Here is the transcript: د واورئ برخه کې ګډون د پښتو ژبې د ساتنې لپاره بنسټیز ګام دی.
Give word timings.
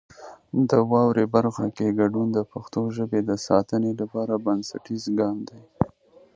د 0.69 0.71
واورئ 0.91 1.25
برخه 1.35 1.65
کې 1.75 1.95
ګډون 1.99 2.27
د 2.33 2.39
پښتو 2.51 2.81
ژبې 2.97 3.19
د 3.29 3.31
ساتنې 3.47 3.91
لپاره 4.01 4.33
بنسټیز 4.45 5.03
ګام 5.17 5.37
دی. 5.49 5.61